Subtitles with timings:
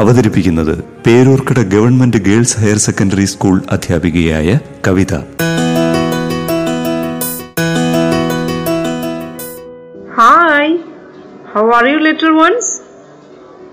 [0.00, 0.74] അവതരിപ്പിക്കുന്നത്
[1.06, 5.14] Peroorkada government girls higher secondary school അധ്യാപികയായ Kavitha
[11.54, 12.66] how are you, little ones?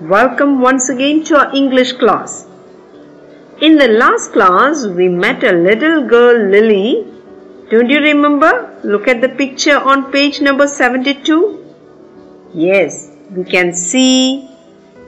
[0.02, 2.45] Welcome once again to our English class.
[3.61, 6.89] In the last class, we met a little girl, Lily.
[7.72, 8.52] Don't you remember?
[8.83, 11.39] Look at the picture on page number 72.
[12.53, 14.48] Yes, we can see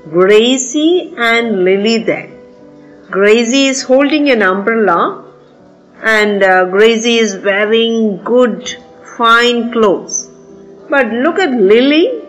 [0.10, 2.30] Gracie and Lily there.
[3.10, 5.26] Gracie is holding an umbrella
[6.02, 8.78] and uh, Gracie is wearing good,
[9.18, 10.30] fine clothes.
[10.90, 12.24] But look at Lily.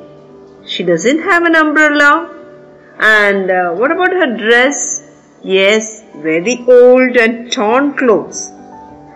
[0.66, 2.28] She doesn't have an umbrella.
[2.98, 5.02] And uh, what about her dress?
[5.42, 8.50] Yes, very old and torn clothes.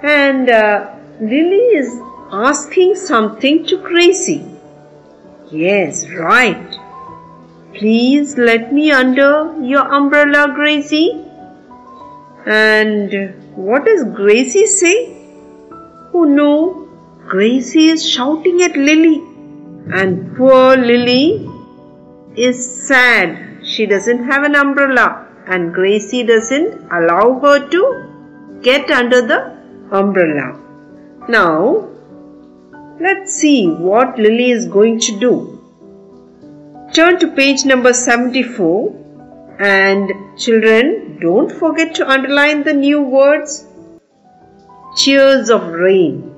[0.03, 2.01] And uh, Lily is
[2.33, 4.45] asking something to Gracie.
[5.51, 6.76] Yes, right.
[7.79, 11.23] Please let me under your umbrella, Gracie.
[12.47, 15.15] And what does Gracie say?
[16.15, 16.89] Oh no,
[17.29, 19.19] Gracie is shouting at Lily.
[19.93, 21.51] And poor Lily
[22.35, 23.59] is sad.
[23.63, 25.27] She doesn't have an umbrella.
[25.47, 29.55] And Gracie doesn't allow her to get under the
[29.93, 30.59] umbrella.
[31.29, 31.89] Now,
[33.01, 35.56] let's see what Lily is going to do.
[36.93, 38.95] Turn to page number 74
[39.59, 43.67] and children don't forget to underline the new words
[44.97, 46.33] Cheers of Rain.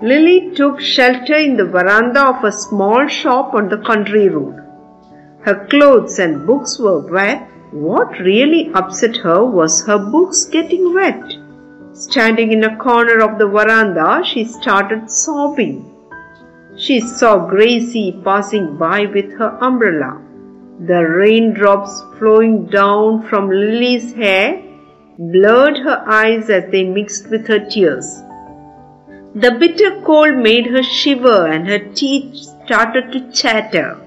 [0.00, 4.54] Lily took shelter in the veranda of a small shop on the country road.
[5.40, 7.46] Her clothes and books were wet.
[7.72, 11.34] What really upset her was her books getting wet.
[11.92, 15.97] Standing in a corner of the veranda, she started sobbing.
[16.80, 20.22] She saw Gracie passing by with her umbrella.
[20.78, 24.62] The raindrops flowing down from Lily's hair
[25.18, 28.22] blurred her eyes as they mixed with her tears.
[29.34, 33.98] The bitter cold made her shiver and her teeth started to chatter.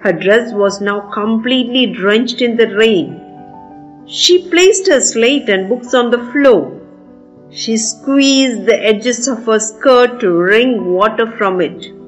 [0.00, 3.18] Her dress was now completely drenched in the rain.
[4.06, 6.78] She placed her slate and books on the floor.
[7.50, 11.99] She squeezed the edges of her skirt to wring water from it.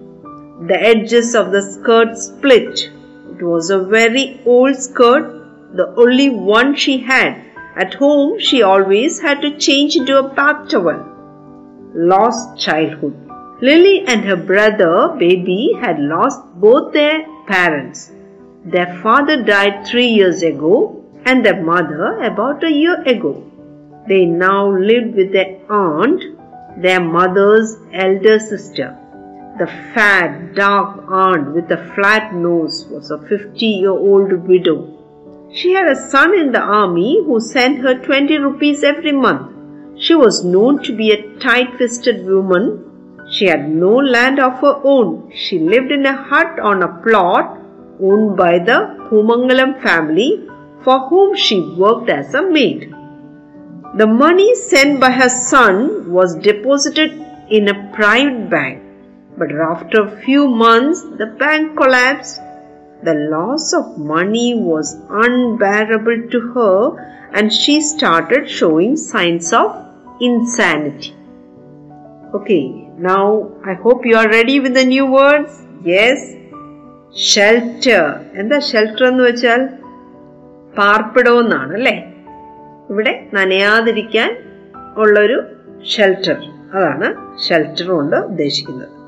[0.67, 2.91] The edges of the skirt split.
[3.31, 7.43] It was a very old skirt, the only one she had.
[7.77, 11.13] At home, she always had to change into a bath towel
[11.95, 13.15] lost childhood.
[13.61, 18.11] Lily and her brother, baby, had lost both their parents.
[18.65, 23.45] Their father died three years ago and their mother about a year ago.
[24.09, 26.23] They now lived with their aunt,
[26.77, 28.99] their mother's elder sister.
[29.59, 34.99] The fat, dark aunt with a flat nose was a 50 year old widow.
[35.53, 39.53] She had a son in the army who sent her 20 rupees every month.
[40.01, 43.27] She was known to be a tight fisted woman.
[43.31, 45.31] She had no land of her own.
[45.35, 47.59] She lived in a hut on a plot
[48.01, 48.79] owned by the
[49.11, 50.49] Pumangalam family
[50.83, 52.91] for whom she worked as a maid.
[53.97, 57.13] The money sent by her son was deposited
[57.51, 58.83] in a private bank,
[59.39, 62.41] but after a few months the bank collapsed.
[63.03, 66.77] The loss of money was unbearable to her
[67.33, 69.71] and she started showing signs of
[70.21, 71.11] insanity.
[72.33, 75.51] Okay, now I hope you are ready with the new words.
[75.85, 76.21] Yes,
[77.33, 78.05] shelter.
[78.43, 79.63] എന്താ shelter എന്ന് വെച്ചാൽ
[80.79, 81.97] പാർപ്പിടമെന്നാണ് അല്ലേ
[82.91, 84.31] ഇവിടെ നനയാതിരിക്കാൻ
[85.03, 85.39] ഉള്ളൊരു
[85.95, 86.39] shelter
[86.75, 87.09] അതാണ്
[87.47, 89.02] shelter കൊണ്ട് ഉദ്ദേശിക്കുന്നത്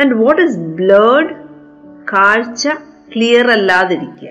[0.00, 1.34] and what is blurred
[2.12, 2.68] കാഴ്ച
[3.14, 4.28] ക്ലിയർ അല്ലാതിരിക്കുക.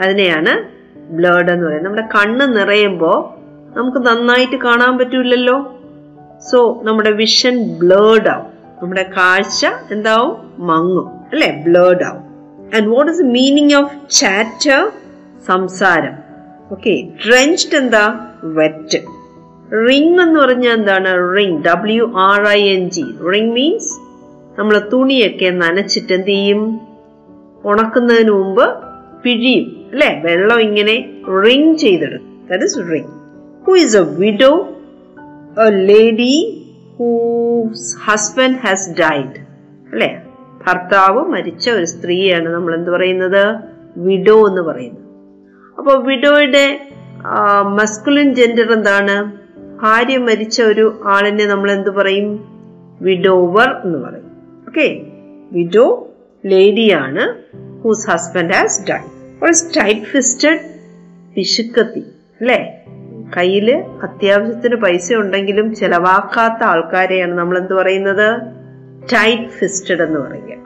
[0.00, 1.84] അതിനെയാണ് ബ്ലേഡ് എന്ന് പറയുന്നത്.
[1.84, 3.36] നമ്മുടെ കണ്ണ് നിറയുമ്പോൾ
[3.78, 5.80] നമുക്ക് നന്നായിട്ട് കാണാൻ പറ്റൂലല്ലോ.
[6.50, 8.46] സോ നമ്മുടെ വിഷൻ ബ്ലേഡ് ആവും.
[8.82, 10.52] നമ്മുടെ കാഴ്ച എന്താവും?
[10.58, 11.08] മങ്ങും.
[11.08, 11.62] അല്ലെ?
[11.66, 12.22] ബ്ലേഡ് ആവും.
[12.76, 14.92] And what is meaning of chatter
[15.46, 16.12] സംസാരം.
[16.70, 18.26] ഓക്കെ ഡ്രെഞ്ച്ഡ് എന്താ?
[18.44, 18.98] വെറ്റ്
[19.88, 21.36] റിംഗ് എന്ന് പറഞ്ഞാൽ എന്താണ്?
[21.36, 24.05] Wring W R I N G wring means
[24.58, 26.80] നമ്മൾ തുണിയൊക്കെ നനച്ചിട്ട് എന്ത് ചെയ്യും?
[27.64, 28.76] ഉണക്കുന്നതിന് മുമ്പ്
[29.22, 30.22] പിഴിയും അല്ലെ?
[30.24, 31.10] വെള്ളം ഇങ്ങനെ
[31.44, 32.48] റിങ് ചെയ്തെടുക്കും.
[32.50, 32.66] That
[33.70, 34.54] a widow?
[35.64, 36.54] A lady
[36.98, 39.38] whose husband has died.
[39.92, 40.22] അല്ലേ?
[40.66, 43.56] ഭർത്താവ് മരിച്ച ഒരു സ്ത്രീയാണ് നമ്മൾ എന്ത് പറയുന്നത്?
[43.96, 45.04] വിഡോ എന്ന് പറയുന്നത്.
[45.78, 46.88] അപ്പോൾ വിഡോയുടെ
[47.62, 49.32] മസ്കുലിൻ ജെൻഡർ എന്താണ്?
[49.82, 52.44] ഭാര്യ മരിച്ച ഒരു ആളിനെ നമ്മൾ എന്ത് പറയും?
[53.00, 54.25] വിഡോവർ എന്ന് പറയും.
[54.76, 55.00] Okay.
[55.52, 56.08] Widow
[56.46, 57.34] ലേഡിയാണ്
[57.82, 58.98] whose husband has die
[59.82, 60.58] tight fisted
[61.36, 62.00] പിശുക്കത്തി
[62.40, 62.84] അല്ലേ?
[63.36, 68.40] കയ്യിൽ അത്യാവശ്യത്തിന് പൈസ ഉണ്ടെങ്കിലും ചെലവാക്കാത്ത ആൾക്കാരെയാണ് നമ്മൾ എന്ത് പറയുന്നത്?
[69.12, 70.58] ടൈറ്റ് ഫിസ്റ്റഡ് എന്ന് പറയുക.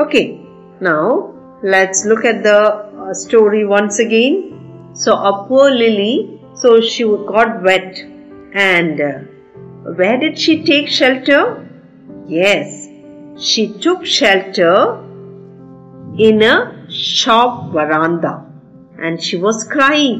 [0.00, 0.38] Okay.
[0.82, 1.32] Now
[1.64, 2.48] let's look at the
[3.12, 4.42] story once again
[4.94, 9.26] so അപ്പോ Lily so she got wet and
[10.00, 11.56] where did she take shelter
[12.30, 12.87] yes
[13.49, 14.75] Xi took shelter
[16.27, 16.55] in a
[17.19, 18.31] shop veranda
[19.03, 20.17] and she was crying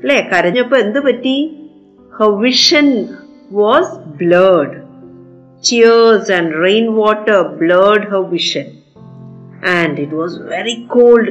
[0.00, 1.36] അല്ലേ കരഞ്ഞപ്പോ എന്ത് പറ്റി
[2.12, 2.88] her vision
[3.60, 3.86] was
[4.20, 4.74] blurred
[5.64, 8.66] tears and rainwater blurred her vision
[9.78, 11.28] and it was very cold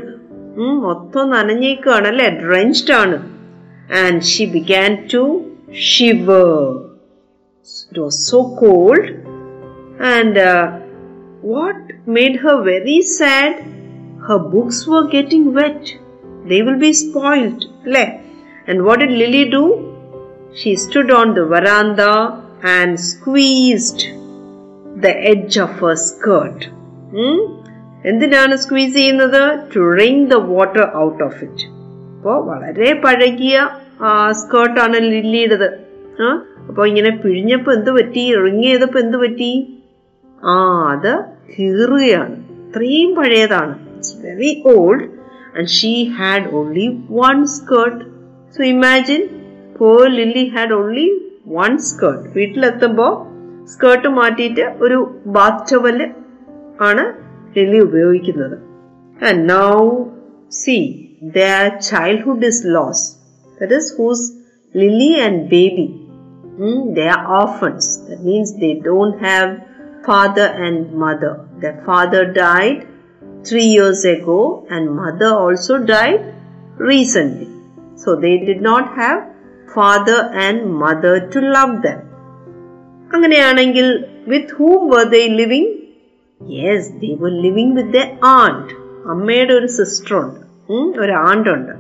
[0.62, 3.20] ഉം, മൊത്തം നനഞ്ഞേക്കാണ് അല്ലേ drenched ആണ്
[4.02, 5.22] and she began to
[5.90, 6.48] shiver
[7.90, 9.06] it was so cold
[9.99, 10.79] and uh,
[11.43, 13.65] what made her very sad?
[14.29, 15.95] Her books were getting wet.
[16.47, 17.65] They will be spoiled.
[17.85, 18.07] Le.
[18.67, 19.65] And what did Lily do?
[20.55, 24.01] She stood on the veranda and squeezed
[24.97, 26.61] the edge of her skirt.
[27.13, 27.39] Hmm?
[28.11, 29.41] എന്തിനാണ് squeeze ചെയ്യുന്നത്
[29.73, 31.65] to wring the water out of it
[32.19, 33.57] അപ്പോൾ വളരെ പഴകിയ
[34.41, 35.69] സ്കേർട്ടാണ് ലില്ലിയുടേത്
[36.69, 39.51] appo ഇങ്ങനെ പിഴിഞ്ഞപ്പോൾ എന്ത് പറ്റി ring ചെയ്തപ്പോൾ എന്ത് പറ്റി
[40.45, 40.57] ആ
[40.93, 41.25] അത്
[41.59, 42.37] കീറുകയാണ്.
[42.69, 43.75] ഇത്രയും പഴയതാണ്.
[43.95, 45.05] It's very old
[45.59, 48.05] and she had only one skirt
[48.57, 49.29] so imagine
[49.79, 53.13] poor Lily had only one skirt വീട്ടിലെത്തുമ്പോൾ
[53.67, 56.11] skirt മാറ്റിയിട്ട് ഒരു ബാത്ത് ടവൽ
[56.81, 57.13] ആണ്
[57.59, 58.59] ലില്ലി ഉപയോഗിക്കുന്നത്.
[59.33, 60.05] Now
[60.51, 60.77] see
[61.23, 63.17] their childhood is lost
[63.63, 64.33] that is whose
[64.77, 65.89] Lily and Baby
[66.59, 69.51] that means they don't have
[70.08, 71.34] father and mother.
[71.58, 72.80] Their father died
[73.44, 74.40] three years ago,
[74.70, 76.22] and mother also died
[76.84, 77.50] recently.
[77.96, 79.20] So they did not have
[79.70, 82.00] father and mother to love them.
[83.12, 83.88] അങ്ങനെയാണെങ്കിൽ
[84.32, 85.72] വിത്ത് ഹൂം വർ ദേ living
[86.42, 88.02] yes they were living with the
[88.38, 88.72] ആണ്ട്
[89.14, 90.40] അമ്മയുടെ ഒരു sister ഉണ്ട്
[90.74, 91.74] ഉം, ഒരു ആണ്ട് ഉണ്ട്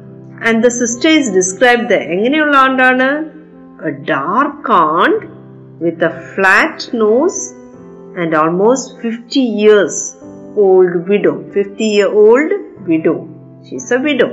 [0.47, 3.07] and the sister is describe the എങ്ങനെയുള്ള ആണ്ടാണ്
[3.89, 5.23] എ ഡാർക്ക് ആണ്ട്
[5.83, 7.41] with a flat nose
[8.20, 9.96] and almost 50 years
[10.64, 12.50] old widow 50 year old
[12.90, 13.16] widow.
[13.66, 14.30] She's a widow.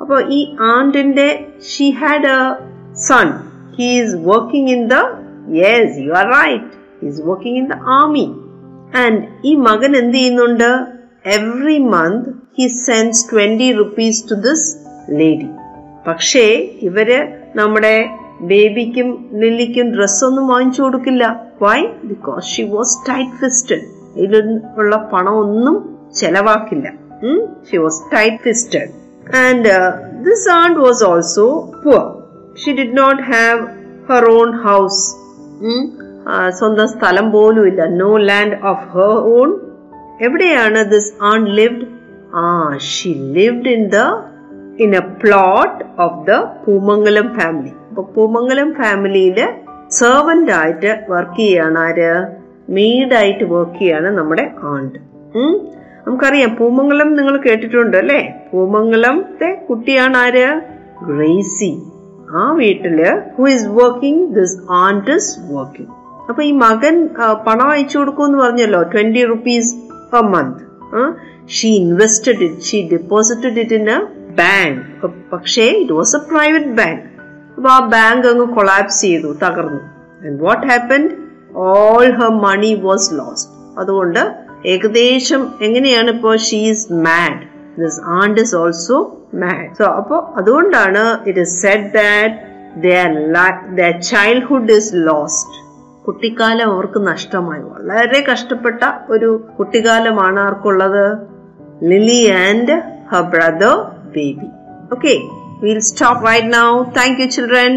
[0.00, 0.40] അപ്പോൾ ഈ
[0.74, 1.28] ആന്റിന്റെ
[1.68, 2.40] she had a
[3.08, 3.28] son
[3.78, 4.96] he's working in the
[5.60, 8.26] yes you are right is working in the army
[9.02, 10.70] and ഈ മകൻ എന്ത് ചെയ്യുന്നുണ്ട്?
[11.36, 12.28] Every month
[12.58, 14.68] he sends twenty rupees to this
[15.20, 15.48] lady
[16.06, 16.46] പക്ഷേ
[16.88, 17.08] ഇവർ
[17.60, 17.96] നമ്മുടെ
[18.50, 19.08] ബേബിക്കും
[19.42, 21.24] ലില്ലിക്കും ഡ്രസ്സൊന്നും വാങ്ങിച്ചു കൊടുക്കില്ല.
[21.60, 23.84] Why because she was tight fisted
[24.16, 25.76] ഇതിലുള്ള പണം ഒന്നും
[26.16, 26.88] ചെലവാക്കില്ല
[27.68, 28.90] she was tight fisted
[29.40, 29.72] and
[30.24, 31.46] this aunt was also
[31.84, 32.04] poor
[32.54, 33.60] she did not have
[34.10, 35.02] her own house
[36.50, 37.82] സ്വന്തം സ്ഥലം പോലും ഇല്ല.
[38.00, 39.50] No land of her own
[40.20, 41.86] എവിടെയാണ് this aunt lived
[42.36, 42.46] ah
[42.88, 44.00] she lived in the
[44.78, 46.32] in a plot of the
[46.64, 49.38] Poomangalam family അപ്പൊ പൂമംഗലം ഫാമിലിയിൽ
[49.90, 52.10] servant ആയിട്ട് work ചെയ്യാണ് ആര്?
[52.70, 54.98] മീഡായിട്ട് വർക്ക് ചെയ്യാണ് നമ്മുടെ ആണ്ട്.
[56.06, 58.48] നമുക്കറിയാം പൂമംഗലം നിങ്ങൾ കേട്ടിട്ടുണ്ട് അല്ലേ?
[58.52, 60.60] പൂമംഗലത്തെ കുട്ടിയാണ് ആര്?
[61.08, 61.82] ഗ്രേസി
[62.36, 63.04] ആ വീട്ടിൽ
[63.38, 65.90] who is working this aunt is working
[66.28, 67.08] അപ്പൊ ഈ മകൻ
[67.46, 69.74] പണം അയച്ചു കൊടുക്കുമെന്ന് പറഞ്ഞല്ലോ twenty rupees
[70.12, 70.62] per month
[71.48, 73.98] she invested it she deposited it in a
[74.30, 77.15] bank പക്ഷേ it was a private bank
[77.56, 79.80] അപ്പൊ ആ ബാങ്ക് അങ്ങ് കൊളാപ്സ് ചെയ്തു തകർന്നു.
[80.26, 81.10] And what happened
[81.54, 84.34] all her money was lost അതുകൊണ്ട്
[84.66, 87.42] ഏകദേശം എങ്ങനെയാണ് ഇപ്പോ she's mad
[87.82, 94.92] this aunt is also mad so അപ്പോ അതുകൊണ്ടാണ് it is said that the childhood is
[94.94, 95.66] lost
[96.06, 97.60] കുട്ടിക്കാലം അവർക്ക് നഷ്ടമായി.
[97.60, 101.18] വളരെ കഷ്ടപ്പെട്ട ഒരു കുട്ടിക്കാലമാണ് ആർക്കുള്ളത്?
[101.82, 102.82] Lily and
[103.12, 103.76] her brother
[104.16, 104.48] Baby
[104.92, 105.14] okay
[105.56, 106.68] We'll stop right now.
[106.92, 107.72] Thank you, children.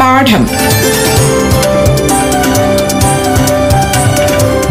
[0.00, 0.42] പാഠം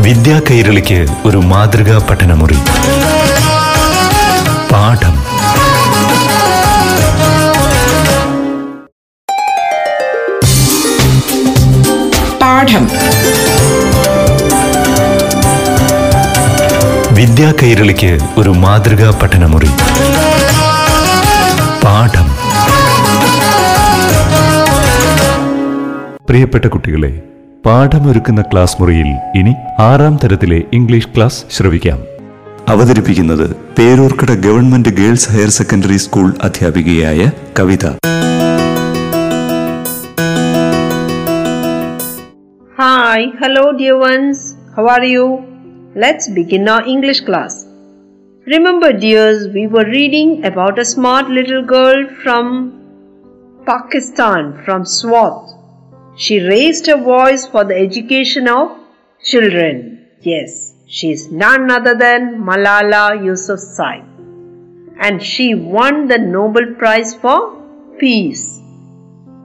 [0.05, 2.59] വിദ്യാ കൈരളിക്ക് ഒരു മാതൃകാ പഠനമുറി
[4.71, 5.12] പാഠം
[17.23, 19.67] വിദ്യാ കൈരളിക്ക് ഒരു മാതൃകാ പഠനമുറി.
[21.83, 22.27] പാഠം.
[26.25, 27.21] പ്രിയപ്പെട്ട കുട്ടികളെ
[27.65, 31.99] പാഠമൊരുക്കുന്ന ക്ലാസ് മുറിയിൽ ഇനി ആറാം തരത്തിലെ ഇംഗ്ലീഷ് ക്ലാസ് ശ്രവിക്കാം.
[32.67, 37.85] അവതരിപ്പിക്കുന്നത് Peroorkada government girls higher secondary school അധ്യാപികയായ Kavitha.
[42.79, 45.52] Hi hello dear ones how are you?
[45.95, 47.67] Let's begin our English class.
[48.47, 55.51] Remember dears, we were reading about a smart little girl from Pakistan, from Swat.
[56.15, 58.75] She raised her voice for the education of
[59.23, 60.07] children.
[60.21, 64.03] Yes, she is none other than Malala Yousafzai.
[64.99, 67.61] And she won the Nobel Prize for
[67.99, 68.59] Peace.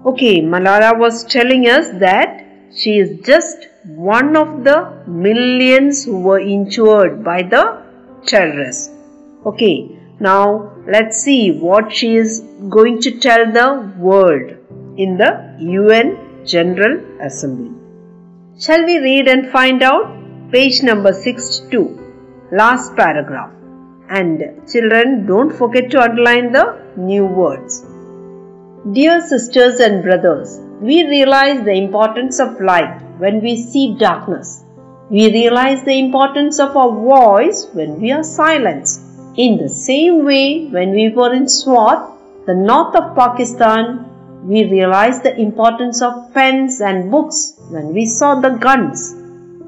[0.06, 2.42] Okay, Malala was telling us that
[2.74, 7.82] she is just one of the millions who were injured by the
[8.26, 8.90] terrorists.
[9.46, 14.50] Okay, now let's see what she is going to tell the world
[14.98, 17.72] in the UN General Assembly.
[18.60, 20.14] Shall we read and find out?
[20.52, 23.50] Page number 62, last paragraph.
[24.10, 27.86] And children, don't forget to underline the new words.
[28.92, 34.64] Dear sisters and brothers, we realize the importance of light when we see darkness.
[35.10, 39.00] We realize the importance of our voice when we are silenced.
[39.36, 42.12] In the same way, when we were in Swat,
[42.46, 44.04] the north of Pakistan,
[44.44, 49.14] we realized the importance of pens and books when we saw the guns.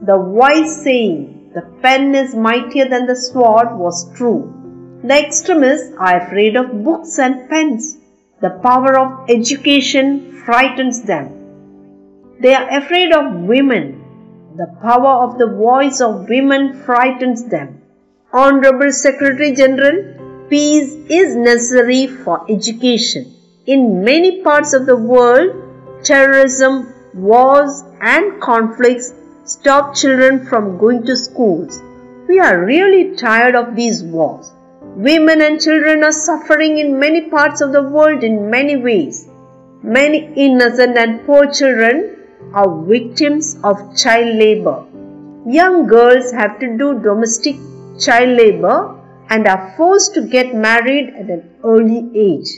[0.03, 4.41] The wise saying, the pen is mightier than the sword, was true.
[5.03, 7.97] The extremists are afraid of books and pens.
[8.41, 11.40] The power of education frightens them.
[12.41, 14.03] They are afraid of women.
[14.57, 17.83] The power of the voice of women frightens them.
[18.33, 23.35] Honorable Secretary General, peace is necessary for education.
[23.67, 25.51] In many parts of the world,
[26.03, 29.13] terrorism, wars, and conflicts
[29.45, 31.83] stop children from going to schools.
[32.27, 34.51] We are really tired of these wars.
[34.81, 39.29] Women and children are suffering in many parts of the world in many ways.
[39.83, 42.17] Many innocent and poor children
[42.55, 44.87] are victims of child labor.
[45.47, 47.57] Young girls have to do domestic
[47.99, 48.97] child labor
[49.31, 52.51] and are forced to get married at an early age.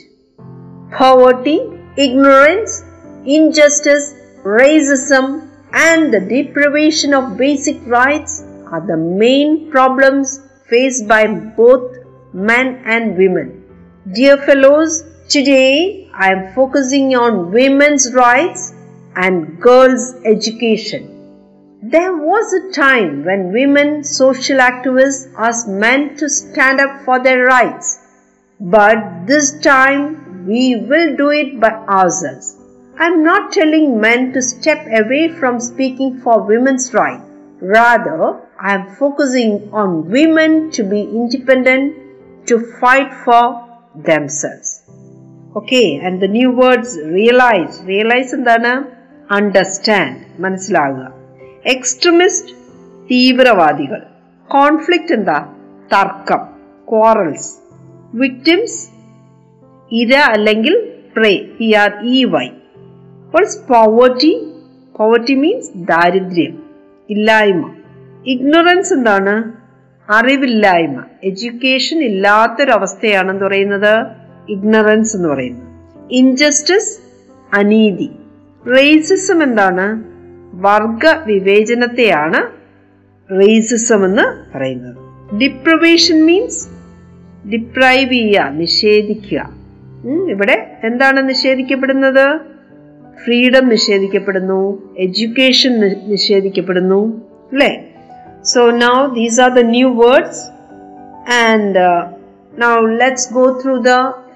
[0.91, 1.61] Poverty,
[1.97, 2.83] ignorance,
[3.25, 11.97] injustice, racism, and the deprivation of basic rights are the main problems faced by both
[12.33, 13.63] men and women.
[14.13, 18.72] Dear fellows, today I am focusing on women's rights
[19.15, 21.09] and girls' education.
[21.81, 27.43] There was a time when women social activists asked men to stand up for their
[27.43, 27.99] rights,
[28.59, 32.57] but this time we will do it by ourselves.
[32.97, 37.25] I'm not telling men to step away from speaking for women's rights.
[37.59, 44.83] Rather, I am focusing on women to be independent, to fight for themselves.
[45.55, 47.81] Okay, and the new words realize.
[47.83, 48.45] Realize and
[49.31, 51.11] understand മനസ്സിലാകുക.
[51.65, 52.51] Extremist
[53.11, 54.01] തീവ്രവാദികൾ.
[54.47, 55.53] Conflict എന്താ?
[55.93, 56.39] തർക്കം
[56.89, 57.55] quarrels
[58.13, 58.89] victims
[59.91, 62.47] ഇര അല്ലെങ്കിൽ prey P R E Y
[63.35, 64.47] what's poverty
[64.97, 66.63] poverty means ദാരിദ്ര്യം
[67.09, 67.73] ഇല്ലായ്മ.
[68.25, 69.51] Ignorance എന്താണ്?
[70.09, 71.03] അറിവില്ലായ്മ.
[71.23, 74.05] Education ഇല്ലാത്തൊരവസ്ഥയാണെന്ന് പറയുന്നത്?
[74.49, 75.67] ഇഗ്നറൻസ് എന്ന് പറയുന്നത്.
[76.11, 76.99] ഇൻജസ്റ്റിസ്
[77.53, 78.09] അനീതി.
[78.67, 80.03] റേസിസം എന്താണ്?
[80.53, 82.41] വർഗ വിവേചനത്തെയാണ്
[83.39, 84.97] റേസിസം എന്ന് പറയുന്നത്.
[85.39, 86.67] ഡിപ്രവേഷൻ മീൻസ്
[87.49, 89.49] ഡിപ്രൈവ് ചെയ്യുക നിഷേധിക്കുക.
[90.29, 92.39] ഇവിടെ എന്താണ് നിഷേധിക്കപ്പെടുന്നത്?
[93.23, 97.95] ഫ്രീഡം നിഷേധിക്കപ്പെടുന്നു എഡ്യൂക്കേഷൻ നിഷേധിക്കപ്പെടുന്നു അല്ലേ?
[98.41, 100.45] So now these are the new words
[101.31, 101.79] and
[102.61, 103.89] now let's go through the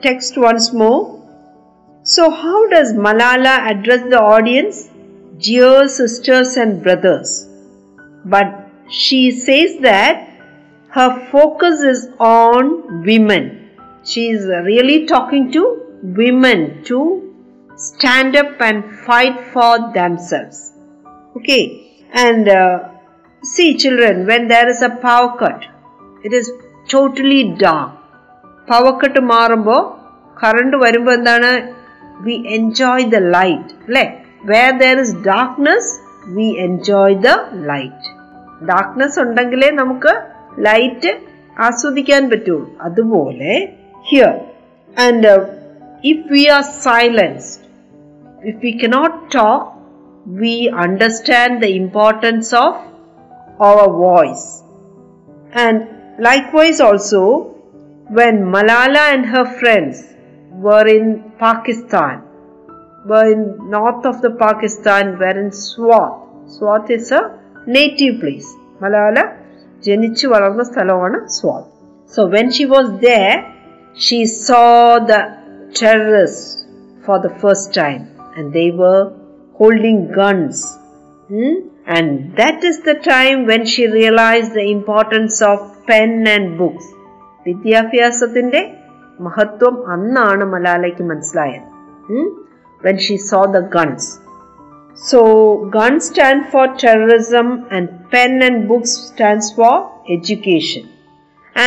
[0.05, 1.16] text once more
[2.06, 4.88] So, how does Malala address the audience?
[5.38, 7.49] Dear sisters and brothers.
[8.25, 10.28] But she says that
[10.90, 13.70] her focus is on women.
[14.04, 15.62] She is really talking to
[16.02, 16.99] women to
[17.76, 20.72] stand up and fight for themselves.
[21.37, 22.88] Okay, and uh,
[23.42, 25.64] see, children, when there is a power cut,
[26.25, 26.50] it is
[26.88, 27.90] totally dark.
[28.70, 29.80] Power cut മാറുമ്പോൾ
[30.40, 31.49] current വരുമ്പോൾ എന്താണ്
[32.26, 34.04] V enjoy the light അല്ലേ
[34.52, 35.90] where there is darkness
[36.37, 37.32] V enjoy the
[37.70, 38.08] light
[38.70, 40.12] darkness ഉണ്ടെങ്കിലേ നമുക്ക്
[40.68, 41.12] light
[41.68, 43.52] ആസ്വദിക്കാൻ പറ്റുള്ളൂ അതുപോലെ
[44.11, 44.32] here
[44.96, 45.32] and
[46.12, 47.62] if we are silenced
[48.42, 49.62] if we cannot talk,
[50.26, 52.72] we understand the importance of
[53.61, 54.46] our voice.
[55.54, 55.76] And
[56.18, 57.20] likewise, also,
[58.08, 59.96] when Malala and her friends
[60.66, 61.06] were in
[61.38, 62.22] Pakistan,
[63.06, 66.12] were in north of the Pakistan, were in Swat.
[66.56, 67.22] Swat is a
[67.78, 68.50] native place.
[68.82, 69.25] Malala
[69.87, 71.68] ജനിച്ചു വളർന്ന സ്ഥലമാണ് സ്വാത്
[72.14, 73.30] so when she was there
[74.06, 74.18] she
[74.49, 74.64] saw
[75.12, 75.16] the
[75.80, 76.62] terrorist
[77.06, 78.02] for the first time
[78.37, 79.12] and they were
[79.54, 80.78] holding guns.
[81.28, 81.54] Hmm?
[81.87, 86.87] And that is the time when she realized the importance of pen and books.
[89.19, 91.67] മഹത്വം അന്നാണ് മലാലയ്ക്ക് മനസ്സിലായത്.
[92.86, 94.19] When she saw the guns
[95.09, 95.19] saw
[95.55, 99.75] gun stand for terrorism and pen and books stands for
[100.09, 100.81] education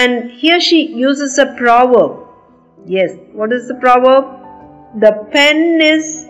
[0.00, 2.12] and here she uses a proverb.
[2.88, 4.24] Yes what is the proverb?
[4.94, 6.26] The pen is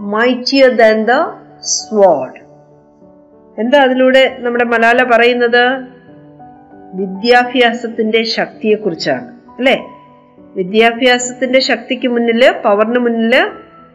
[0.00, 1.16] mightier than the
[1.60, 2.38] sword
[3.60, 5.64] എന്താ അതിലൂടെ നമ്മുടെ മലാല പറയുന്നത്?
[6.94, 9.28] വിദ്യാഭ്യാസത്തിന്റെ ശക്തിയെക്കുറിച്ചാണ്.
[9.58, 9.76] അല്ലേ?
[10.56, 13.48] വിദ്യാഭ്യാസത്തിന്റെ ശക്തിക്ക് മുന്നിൽ പവറിന് മുന്നിൽ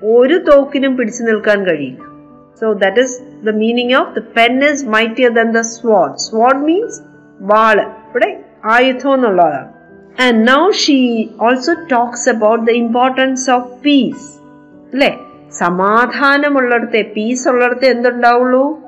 [0.04, 2.04] ഒരു തോക്കിനും പിടിച്ചു നിൽക്കാൻ കഴിയില്ല.
[2.62, 7.02] So that is the meaning of the pen is mightier than the sword sword means
[7.42, 7.82] വാൾ.
[7.82, 9.68] ഇവിടെ ആയുധം എന്നുള്ളതാണ്.
[10.22, 14.38] And now she also talks about the importance of peace
[14.94, 15.20] അല്ലേ?
[15.58, 18.80] സമാധാനമുള്ളിടത്തെ പീസ് ഉള്ളിടത്തെ എന്തുണ്ടാവുള്ളൂ?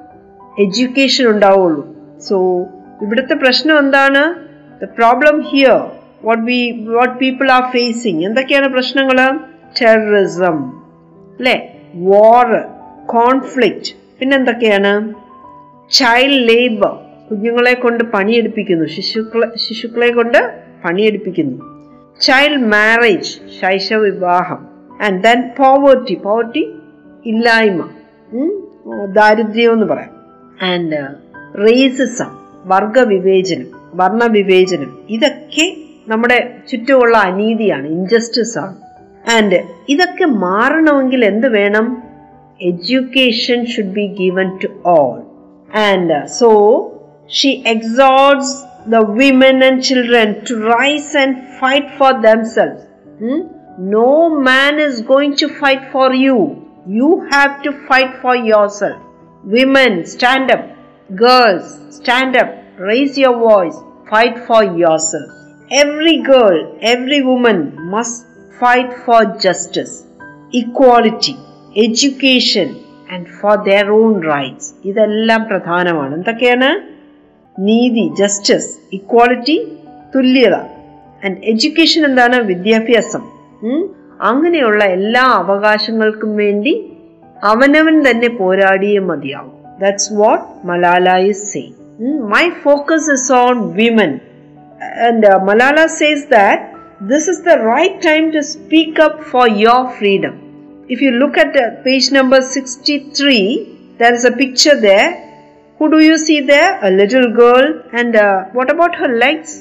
[0.59, 1.95] എഡ്യൂക്കേഷൻ ഉണ്ടാവുള്ളൂ.
[2.19, 2.65] സോ
[3.01, 4.35] ഇവിടുത്തെ പ്രശ്നം എന്താണ്?
[4.81, 9.39] The problem here what we what people are facing എന്തൊക്കെയാണ് പ്രശ്നങ്ങൾ
[9.81, 10.69] ടെററിസം
[11.37, 12.63] അല്ലേ വാർ
[13.05, 15.13] കോൺഫ്ലിക്റ്റ് പിന്നെന്തൊക്കെയാണ്?
[15.91, 16.97] ചൈൽഡ് ലേബർ
[17.31, 18.85] കുഞ്ഞുങ്ങളെ കൊണ്ട് പണിയെടുപ്പിക്കുന്നു.
[18.85, 21.57] ശിശുക്കളെ ശിശുക്കളെ കൊണ്ട് പണിയെടുപ്പിക്കുന്നു.
[22.21, 24.67] ചൈൽഡ് മാരേജ് ശൈശവ വിവാഹം
[25.01, 26.73] ആൻഡ് ദെൻ പോവർട്ടി പോവർട്ടി
[27.25, 27.89] ഇല്ലായ്മ
[29.05, 30.11] ദാരിദ്ര്യം എന്ന് പറയാം.
[30.61, 30.97] ആൻഡ്
[31.67, 33.67] റേസിസം വർഗവിവേചനം.
[33.93, 34.97] വർണവിവേചനം.
[35.09, 35.77] ഇതൊക്കെ
[36.10, 36.38] നമ്മുടെ
[36.70, 38.76] ചുറ്റുമുള്ള അനീതിയാണ് ഇൻജസ്റ്റിസ് ആണ്
[39.36, 39.58] ആൻഡ്
[39.92, 41.88] ഇതൊക്കെ മാറണമെങ്കിൽ എന്ത് വേണം
[42.70, 45.16] education should be given to all
[45.88, 46.50] and so
[47.38, 48.52] she എക്സോർട്സ്
[48.86, 52.82] the women and children to rise and fight for themselves.
[53.18, 53.40] Hmm?
[53.78, 56.66] No man is going to fight for you.
[56.86, 59.00] You have to fight for yourself.
[59.44, 60.64] Women, stand up.
[61.14, 62.50] Girls, stand up.
[62.78, 63.78] Raise your voice.
[64.10, 65.30] Fight for yourself.
[65.75, 66.57] Every girl,
[66.93, 67.57] every woman
[67.93, 68.17] must
[68.59, 69.93] fight for justice,
[70.59, 71.33] equality,
[71.77, 72.67] education,
[73.11, 76.15] and for their own rights ഇതെല്ലാം പ്രധാനമാണ്.
[76.15, 76.69] എന്തൊക്കെയാണ്?
[77.59, 79.77] നീതി justice equality
[80.15, 80.53] തുല്യത.
[81.25, 82.41] And education എന്താണ്?
[82.41, 83.23] വിദ്യാഭ്യാസം?
[84.21, 86.93] അങ്ങനെയുള്ള എല്ലാ അവകാശങ്ങൾക്കും വേണ്ടി
[87.43, 89.79] അവനവൻ തന്നെ പോരാടിയേ മതിയാവും.
[89.79, 91.63] That's what Malala is say
[92.21, 94.19] my focus is on women
[95.08, 96.62] and Malala says that
[97.12, 100.36] this is the right time to speak up for your freedom
[100.88, 103.36] if you look at uh, page number 63
[104.00, 105.06] there is a picture there
[105.80, 108.24] who do you see there a little girl and uh,
[108.56, 109.52] what about her legs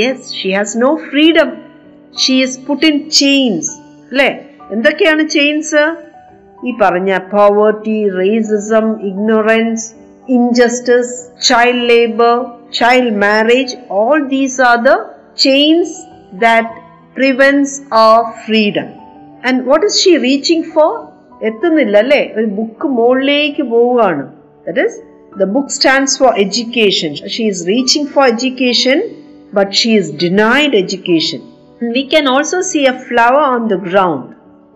[0.00, 1.48] yes she has no freedom
[2.14, 3.66] she is put in chains
[4.10, 4.28] അല്ലേ
[4.74, 5.82] എന്തൊക്കെയാണ് chains
[6.66, 9.86] ഈ പറഞ്ഞ poverty racism ignorance
[10.36, 11.14] injustice
[11.48, 12.34] child labour
[12.78, 14.92] child marriage all these are the
[15.44, 15.94] chains
[16.44, 16.70] that
[17.16, 18.88] prevents our freedom
[19.48, 20.92] and what is she reaching four
[21.46, 24.24] എത്തുന്നില്ല അല്ലേ ഒരു book മുകളിലേക്ക് പോവുകയാണ്
[24.66, 24.98] that is
[25.38, 28.98] the book stands for education she is reaching for education
[29.58, 31.40] but she is denied education
[31.96, 34.30] we can also see A flower on the ground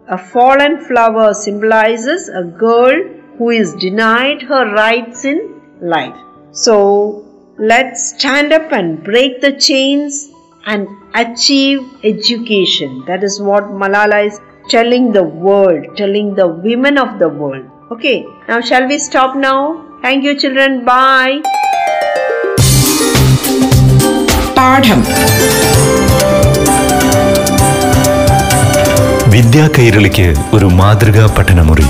[0.09, 2.95] A fallen flower symbolizes a girl
[3.39, 5.39] who is denied her rights in
[5.81, 6.19] life.
[6.53, 7.25] So
[7.59, 10.31] let's stand up and break the chains
[10.67, 13.05] and achieve education.
[13.07, 17.67] That is what Malala is telling the world, telling the women of the world.
[17.91, 19.61] Okay, now shall we stop now?
[20.03, 20.85] Thank you, children.
[20.85, 21.41] Bye.
[24.59, 25.01] പാഠം
[29.35, 31.87] വിദ്യാ കൈരളിക്ക് ഒരു മാതൃകാ പഠനമുറി